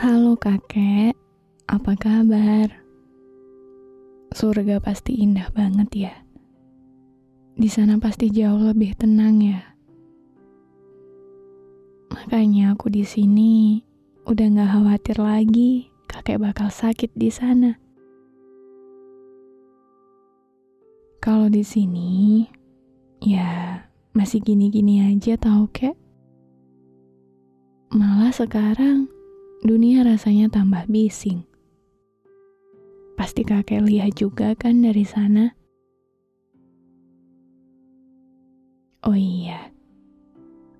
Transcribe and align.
Halo 0.00 0.32
kakek, 0.32 1.12
apa 1.68 1.92
kabar? 1.92 2.72
Surga 4.32 4.80
pasti 4.80 5.20
indah 5.20 5.52
banget 5.52 6.08
ya. 6.08 6.14
Di 7.52 7.68
sana 7.68 8.00
pasti 8.00 8.32
jauh 8.32 8.64
lebih 8.64 8.96
tenang 8.96 9.44
ya. 9.44 9.60
Makanya 12.16 12.72
aku 12.72 12.88
di 12.88 13.04
sini 13.04 13.84
udah 14.24 14.48
gak 14.48 14.72
khawatir 14.72 15.20
lagi 15.20 15.92
kakek 16.08 16.40
bakal 16.40 16.72
sakit 16.72 17.12
di 17.12 17.28
sana. 17.28 17.76
Kalau 21.20 21.52
di 21.52 21.60
sini, 21.60 22.48
ya 23.20 23.84
masih 24.16 24.40
gini-gini 24.40 25.12
aja 25.12 25.36
tau 25.36 25.68
kek. 25.68 25.92
Malah 27.92 28.32
sekarang 28.32 29.19
dunia 29.60 30.00
rasanya 30.00 30.48
tambah 30.48 30.88
bising. 30.88 31.44
Pasti 33.12 33.44
kakek 33.44 33.84
lihat 33.84 34.16
juga 34.16 34.56
kan 34.56 34.80
dari 34.80 35.04
sana. 35.04 35.52
Oh 39.04 39.16
iya, 39.16 39.68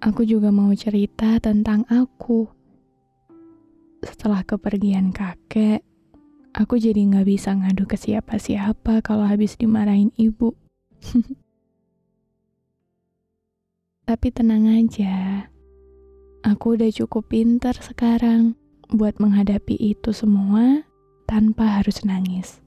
aku 0.00 0.24
juga 0.24 0.48
mau 0.48 0.72
cerita 0.72 1.36
tentang 1.36 1.84
aku. 1.92 2.48
Setelah 4.00 4.40
kepergian 4.40 5.12
kakek, 5.12 5.84
aku 6.56 6.80
jadi 6.80 6.96
nggak 7.12 7.28
bisa 7.28 7.52
ngadu 7.52 7.84
ke 7.84 8.00
siapa-siapa 8.00 9.04
kalau 9.04 9.28
habis 9.28 9.60
dimarahin 9.60 10.16
ibu. 10.16 10.56
Tapi 14.08 14.28
tenang 14.32 14.64
aja, 14.68 15.48
aku 16.40 16.80
udah 16.80 16.88
cukup 16.88 17.28
pinter 17.28 17.76
sekarang 17.76 18.61
buat 18.92 19.16
menghadapi 19.16 19.76
itu 19.80 20.12
semua 20.12 20.84
tanpa 21.24 21.80
harus 21.80 22.04
nangis. 22.04 22.60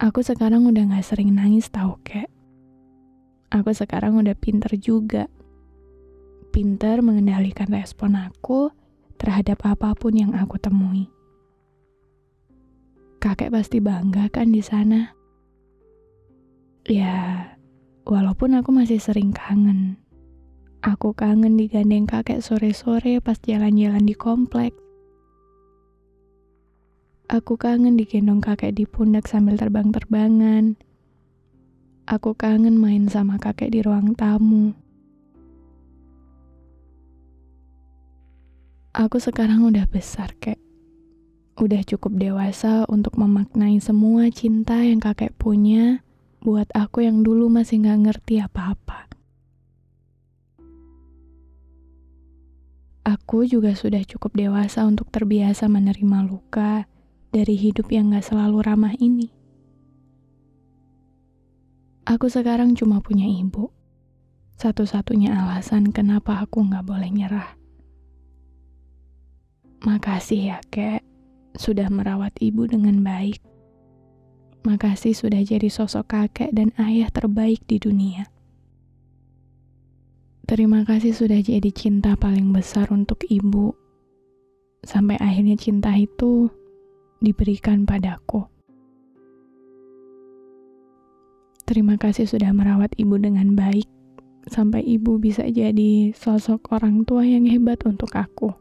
Aku 0.00 0.24
sekarang 0.24 0.64
udah 0.68 0.90
gak 0.90 1.06
sering 1.06 1.36
nangis 1.36 1.68
tau 1.68 2.00
kek. 2.04 2.28
Aku 3.52 3.70
sekarang 3.70 4.18
udah 4.18 4.34
pinter 4.34 4.74
juga. 4.80 5.30
Pinter 6.50 7.04
mengendalikan 7.04 7.70
respon 7.70 8.18
aku 8.18 8.72
terhadap 9.20 9.62
apa 9.62 9.94
pun 9.94 10.12
yang 10.16 10.32
aku 10.34 10.58
temui. 10.58 11.08
Kakek 13.22 13.54
pasti 13.54 13.80
bangga 13.80 14.28
kan 14.28 14.52
di 14.52 14.60
sana. 14.60 15.16
Ya, 16.84 17.48
walaupun 18.04 18.60
aku 18.60 18.68
masih 18.74 19.00
sering 19.00 19.32
kangen 19.32 20.03
Aku 20.84 21.16
kangen 21.16 21.56
digandeng 21.56 22.04
kakek 22.04 22.44
sore-sore 22.44 23.16
pas 23.24 23.40
jalan-jalan 23.40 24.04
di 24.04 24.12
komplek. 24.12 24.76
Aku 27.24 27.56
kangen 27.56 27.96
digendong 27.96 28.44
kakek 28.44 28.76
di 28.76 28.84
pundak 28.84 29.24
sambil 29.24 29.56
terbang-terbangan. 29.56 30.76
Aku 32.04 32.36
kangen 32.36 32.76
main 32.76 33.08
sama 33.08 33.40
kakek 33.40 33.72
di 33.72 33.80
ruang 33.80 34.12
tamu. 34.12 34.76
Aku 38.92 39.16
sekarang 39.16 39.64
udah 39.64 39.88
besar, 39.88 40.36
kek. 40.36 40.60
Udah 41.56 41.80
cukup 41.80 42.20
dewasa 42.20 42.84
untuk 42.92 43.16
memaknai 43.16 43.80
semua 43.80 44.28
cinta 44.28 44.84
yang 44.84 45.00
kakek 45.00 45.32
punya 45.40 46.04
buat 46.44 46.68
aku 46.76 47.08
yang 47.08 47.24
dulu 47.24 47.48
masih 47.48 47.80
gak 47.88 48.04
ngerti 48.04 48.44
apa-apa. 48.44 48.83
Aku 53.24 53.48
juga 53.48 53.72
sudah 53.72 54.04
cukup 54.04 54.36
dewasa 54.36 54.84
untuk 54.84 55.08
terbiasa 55.08 55.64
menerima 55.64 56.28
luka 56.28 56.84
dari 57.32 57.56
hidup 57.56 57.88
yang 57.88 58.12
gak 58.12 58.28
selalu 58.28 58.60
ramah 58.60 58.92
ini. 59.00 59.32
Aku 62.04 62.28
sekarang 62.28 62.76
cuma 62.76 63.00
punya 63.00 63.24
ibu. 63.24 63.72
Satu-satunya 64.60 65.32
alasan 65.40 65.88
kenapa 65.88 66.44
aku 66.44 66.68
gak 66.68 66.84
boleh 66.84 67.08
nyerah. 67.08 67.56
Makasih 69.88 70.52
ya, 70.52 70.58
kek, 70.68 71.00
sudah 71.56 71.88
merawat 71.88 72.36
ibu 72.44 72.68
dengan 72.68 73.00
baik. 73.00 73.40
Makasih 74.68 75.16
sudah 75.16 75.40
jadi 75.40 75.72
sosok 75.72 76.12
kakek 76.12 76.52
dan 76.52 76.76
ayah 76.76 77.08
terbaik 77.08 77.64
di 77.64 77.80
dunia. 77.80 78.28
Terima 80.44 80.84
kasih 80.84 81.16
sudah 81.16 81.40
jadi 81.40 81.72
cinta 81.72 82.20
paling 82.20 82.52
besar 82.52 82.92
untuk 82.92 83.24
ibu. 83.32 83.72
Sampai 84.84 85.16
akhirnya 85.16 85.56
cinta 85.56 85.96
itu 85.96 86.52
diberikan 87.16 87.88
padaku. 87.88 88.44
Terima 91.64 91.96
kasih 91.96 92.28
sudah 92.28 92.52
merawat 92.52 92.92
ibu 93.00 93.16
dengan 93.16 93.56
baik, 93.56 93.88
sampai 94.44 94.84
ibu 94.84 95.16
bisa 95.16 95.48
jadi 95.48 96.12
sosok 96.12 96.76
orang 96.76 97.08
tua 97.08 97.24
yang 97.24 97.48
hebat 97.48 97.80
untuk 97.88 98.12
aku. 98.12 98.52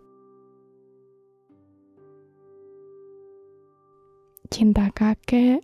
Cinta 4.47 4.87
kakek 4.87 5.59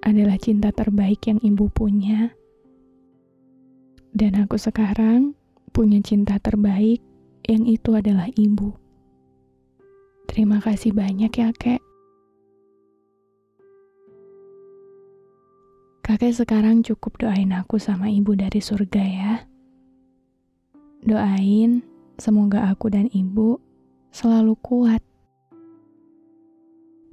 adalah 0.00 0.40
cinta 0.40 0.72
terbaik 0.72 1.28
yang 1.28 1.44
ibu 1.44 1.68
punya 1.68 2.32
dan 4.16 4.32
aku 4.40 4.56
sekarang 4.56 5.36
punya 5.76 6.00
cinta 6.00 6.40
terbaik 6.40 7.04
yang 7.44 7.68
itu 7.68 7.92
adalah 7.92 8.32
ibu. 8.32 8.72
Terima 10.24 10.56
kasih 10.64 10.96
banyak 10.96 11.28
ya, 11.28 11.52
Kek. 11.52 11.84
Kakek 16.00 16.32
sekarang 16.32 16.80
cukup 16.80 17.20
doain 17.20 17.52
aku 17.52 17.76
sama 17.76 18.08
ibu 18.08 18.32
dari 18.32 18.56
surga 18.56 19.04
ya. 19.04 19.34
Doain 21.04 21.84
semoga 22.16 22.72
aku 22.72 22.88
dan 22.88 23.12
ibu 23.12 23.60
selalu 24.16 24.56
kuat. 24.64 25.04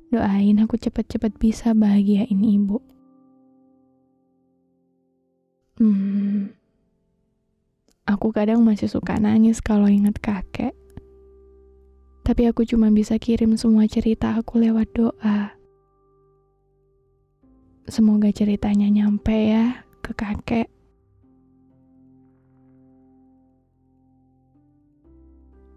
Doain 0.08 0.56
aku 0.64 0.80
cepet-cepet 0.80 1.36
bisa 1.36 1.76
bahagiain 1.76 2.40
ibu. 2.40 2.80
Hmm, 5.82 6.23
Aku 8.14 8.30
kadang 8.30 8.62
masih 8.62 8.86
suka 8.86 9.18
nangis 9.18 9.58
kalau 9.58 9.90
ingat 9.90 10.22
kakek. 10.22 10.78
Tapi 12.22 12.46
aku 12.46 12.62
cuma 12.62 12.94
bisa 12.94 13.18
kirim 13.18 13.58
semua 13.58 13.90
cerita 13.90 14.38
aku 14.38 14.62
lewat 14.62 14.86
doa. 14.94 15.58
Semoga 17.90 18.30
ceritanya 18.30 18.86
nyampe 18.86 19.34
ya 19.34 19.82
ke 20.06 20.14
kakek. 20.14 20.70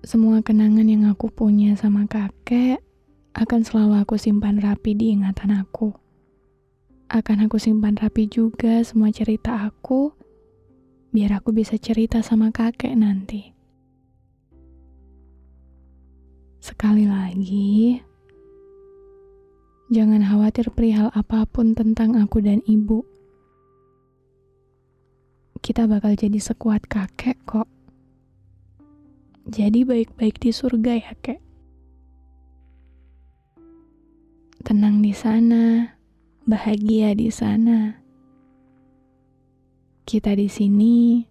Semua 0.04 0.44
kenangan 0.44 0.84
yang 0.84 1.08
aku 1.08 1.32
punya 1.32 1.72
sama 1.72 2.04
kakek 2.04 2.84
akan 3.32 3.64
selalu 3.64 4.04
aku 4.04 4.20
simpan 4.20 4.60
rapi 4.60 4.92
di 4.92 5.16
ingatan 5.16 5.56
aku. 5.56 5.96
Akan 7.08 7.40
aku 7.40 7.56
simpan 7.56 7.96
rapi 7.96 8.28
juga 8.28 8.84
semua 8.84 9.08
cerita 9.08 9.56
aku 9.64 10.25
biar 11.16 11.40
aku 11.40 11.48
bisa 11.56 11.80
cerita 11.80 12.20
sama 12.20 12.52
kakek 12.52 12.92
nanti. 12.92 13.56
Sekali 16.60 17.08
lagi, 17.08 17.96
jangan 19.88 20.20
khawatir 20.20 20.68
perihal 20.76 21.08
apa 21.16 21.48
pun 21.48 21.72
tentang 21.72 22.20
aku 22.20 22.44
dan 22.44 22.60
ibu. 22.68 23.00
Kita 25.64 25.88
bakal 25.88 26.20
jadi 26.20 26.36
sekuat 26.36 26.84
kakek 26.84 27.40
kok. 27.48 27.64
Jadi 29.48 29.88
baik-baik 29.88 30.36
di 30.36 30.52
surga 30.52 31.00
ya, 31.00 31.16
kek. 31.24 31.40
Tenang 34.68 35.00
di 35.00 35.16
sana, 35.16 35.96
bahagia 36.44 37.16
di 37.16 37.32
sana 37.32 38.05
kita 40.06 40.38
di 40.38 40.46
sini 40.46 41.26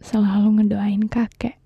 selalu 0.00 0.56
ngedoain 0.56 1.04
kakek. 1.04 1.60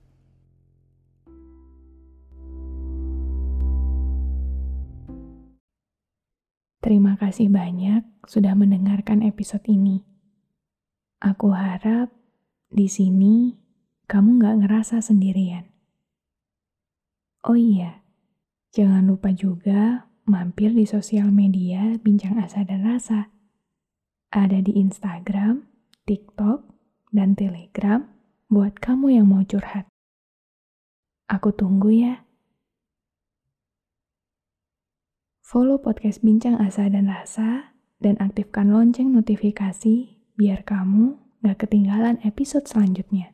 Terima 6.82 7.14
kasih 7.14 7.46
banyak 7.54 8.02
sudah 8.26 8.58
mendengarkan 8.58 9.22
episode 9.22 9.62
ini. 9.70 10.02
Aku 11.22 11.54
harap 11.54 12.10
di 12.66 12.90
sini 12.90 13.54
kamu 14.10 14.42
nggak 14.42 14.66
ngerasa 14.66 14.98
sendirian. 15.06 15.70
Oh 17.46 17.54
iya, 17.54 18.02
jangan 18.74 19.06
lupa 19.06 19.30
juga 19.30 20.10
mampir 20.26 20.74
di 20.74 20.82
sosial 20.82 21.30
media 21.30 21.94
Bincang 22.02 22.42
Asa 22.42 22.66
dan 22.66 22.82
Rasa. 22.82 23.30
Ada 24.34 24.58
di 24.66 24.82
Instagram, 24.82 25.73
TikTok, 26.04 26.68
dan 27.16 27.32
Telegram 27.32 28.04
buat 28.52 28.76
kamu 28.76 29.16
yang 29.16 29.26
mau 29.32 29.40
curhat. 29.40 29.88
Aku 31.32 31.48
tunggu 31.56 31.88
ya. 31.96 32.28
Follow 35.40 35.80
podcast 35.80 36.20
Bincang 36.20 36.60
Asa 36.60 36.92
dan 36.92 37.08
Rasa 37.08 37.72
dan 38.04 38.20
aktifkan 38.20 38.68
lonceng 38.68 39.16
notifikasi 39.16 40.20
biar 40.36 40.60
kamu 40.68 41.16
gak 41.40 41.64
ketinggalan 41.64 42.20
episode 42.20 42.68
selanjutnya. 42.68 43.32